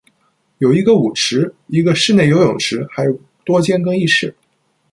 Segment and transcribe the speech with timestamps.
[0.57, 4.33] 有一个舞池，一个室内游泳池，还有多间更衣室。